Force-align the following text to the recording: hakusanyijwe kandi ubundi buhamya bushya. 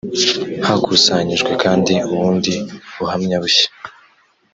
hakusanyijwe 0.67 1.51
kandi 1.63 1.93
ubundi 2.11 2.53
buhamya 2.97 3.37
bushya. 3.43 3.67